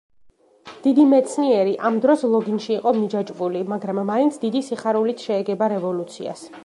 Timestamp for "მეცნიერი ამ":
1.09-1.99